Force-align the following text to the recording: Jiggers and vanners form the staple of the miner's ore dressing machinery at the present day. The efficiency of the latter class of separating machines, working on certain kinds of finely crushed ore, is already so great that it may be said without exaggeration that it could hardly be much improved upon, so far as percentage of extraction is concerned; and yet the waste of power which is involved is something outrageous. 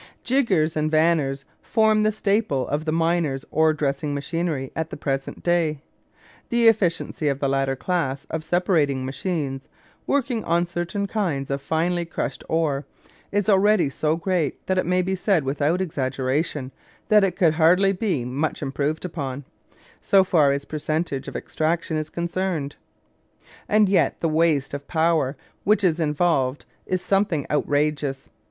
Jiggers 0.23 0.75
and 0.75 0.89
vanners 0.89 1.45
form 1.61 2.01
the 2.01 2.11
staple 2.11 2.67
of 2.69 2.85
the 2.85 2.91
miner's 2.91 3.45
ore 3.51 3.71
dressing 3.71 4.15
machinery 4.15 4.71
at 4.75 4.89
the 4.89 4.97
present 4.97 5.43
day. 5.43 5.83
The 6.49 6.67
efficiency 6.67 7.27
of 7.27 7.37
the 7.37 7.47
latter 7.47 7.75
class 7.75 8.25
of 8.31 8.43
separating 8.43 9.05
machines, 9.05 9.67
working 10.07 10.43
on 10.43 10.65
certain 10.65 11.05
kinds 11.05 11.51
of 11.51 11.61
finely 11.61 12.03
crushed 12.05 12.43
ore, 12.49 12.87
is 13.31 13.47
already 13.47 13.91
so 13.91 14.15
great 14.15 14.65
that 14.65 14.79
it 14.79 14.87
may 14.87 15.03
be 15.03 15.13
said 15.13 15.43
without 15.43 15.81
exaggeration 15.81 16.71
that 17.09 17.23
it 17.23 17.35
could 17.35 17.53
hardly 17.53 17.93
be 17.93 18.25
much 18.25 18.63
improved 18.63 19.05
upon, 19.05 19.45
so 20.01 20.23
far 20.23 20.51
as 20.51 20.65
percentage 20.65 21.27
of 21.27 21.35
extraction 21.35 21.95
is 21.95 22.09
concerned; 22.09 22.75
and 23.69 23.87
yet 23.87 24.19
the 24.19 24.27
waste 24.27 24.73
of 24.73 24.87
power 24.87 25.37
which 25.63 25.83
is 25.83 25.99
involved 25.99 26.65
is 26.87 27.03
something 27.03 27.45
outrageous. 27.51 28.31